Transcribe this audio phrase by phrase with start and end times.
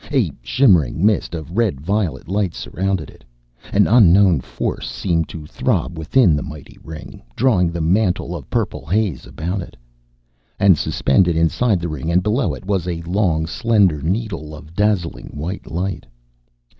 [0.11, 3.23] A shimmering mist of red violet light surrounded it.
[3.71, 8.83] An unknown force seemed to throb within the mighty ring, drawing the mantle of purple
[8.87, 9.77] haze about it.
[10.59, 15.27] And suspended inside the ring and below it was a long, slender needle of dazzling
[15.35, 16.07] white light.